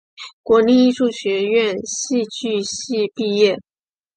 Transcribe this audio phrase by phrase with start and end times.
[0.41, 3.59] 国立艺术学院戏剧系毕业。